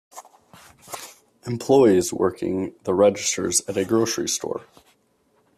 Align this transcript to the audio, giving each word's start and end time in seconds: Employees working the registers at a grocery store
Employees 1.45 2.11
working 2.11 2.73
the 2.85 2.93
registers 2.95 3.61
at 3.69 3.77
a 3.77 3.85
grocery 3.85 4.27
store 4.27 4.61